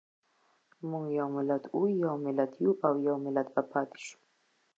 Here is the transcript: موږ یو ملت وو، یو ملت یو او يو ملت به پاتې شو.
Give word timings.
موږ 0.89 1.05
یو 1.19 1.27
ملت 1.35 1.63
وو، 1.69 1.83
یو 2.03 2.13
ملت 2.25 2.51
یو 2.63 2.71
او 2.87 2.93
يو 3.07 3.15
ملت 3.25 3.47
به 3.55 3.61
پاتې 3.71 3.99
شو. 4.05 4.17